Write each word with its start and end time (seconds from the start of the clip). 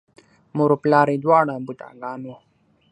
مور 0.55 0.69
و 0.73 0.77
پلار 0.83 1.07
یې 1.13 1.17
دواړه 1.23 1.53
بوډاګان 1.65 2.19
وو، 2.25 2.37